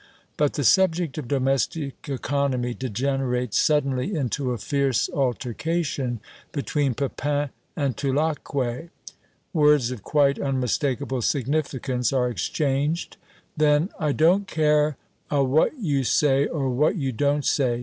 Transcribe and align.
But 0.35 0.53
the 0.53 0.63
subject 0.63 1.19
of 1.19 1.27
domestic 1.27 2.09
economy 2.09 2.73
degenerates 2.73 3.59
suddenly 3.59 4.15
into 4.15 4.49
a 4.49 4.57
fierce 4.57 5.07
altercation 5.13 6.21
between 6.51 6.95
Pepin 6.95 7.51
and 7.75 7.95
Tulacque. 7.95 8.51
Words 9.53 9.91
of 9.91 10.01
quite 10.01 10.39
unmistakable 10.39 11.21
significance 11.21 12.11
are 12.11 12.29
exchanged. 12.31 13.17
Then 13.55 13.91
"I 13.99 14.11
don't 14.11 14.47
care 14.47 14.97
a 15.29 15.43
what 15.43 15.77
you 15.77 16.03
say 16.03 16.47
or 16.47 16.71
what 16.71 16.95
you 16.95 17.11
don't 17.11 17.45
say! 17.45 17.79